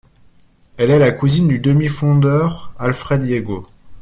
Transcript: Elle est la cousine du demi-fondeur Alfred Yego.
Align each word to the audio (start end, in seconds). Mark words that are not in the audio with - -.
Elle 0.77 0.89
est 0.89 0.97
la 0.97 1.11
cousine 1.11 1.47
du 1.47 1.59
demi-fondeur 1.59 2.73
Alfred 2.79 3.23
Yego. 3.23 3.67